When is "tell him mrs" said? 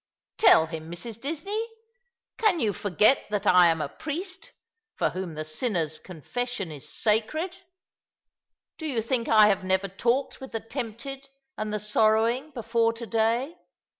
0.39-1.21